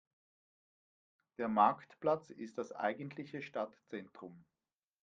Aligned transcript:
Der 1.37 1.47
Marktplatz 1.47 2.31
ist 2.31 2.57
das 2.57 2.71
eigentliche 2.71 3.43
Stadtzentrum. 3.43 4.45